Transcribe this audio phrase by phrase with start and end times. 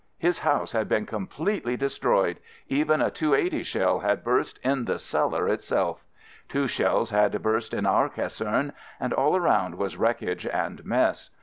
[0.17, 5.47] His house had been completely destroyed,— even a "280" shell had burst in the cellar
[5.47, 6.03] itself.
[6.49, 11.29] Two shells had burst in our caserne and all around was wreckage and mess.